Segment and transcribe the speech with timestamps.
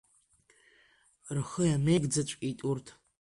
[1.37, 2.87] Рхы иамеигӡаҵәҟьеит урҭ…